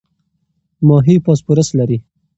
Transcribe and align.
ماهي 0.87 1.15
فاسفورس 1.25 1.69
لري. 1.77 1.97